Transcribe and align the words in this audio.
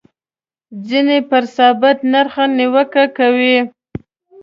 ځینې 0.87 1.17
پر 1.29 1.43
ثابت 1.55 1.97
نرخ 2.11 2.35
نیوکه 2.57 3.05
کوي. 3.17 3.57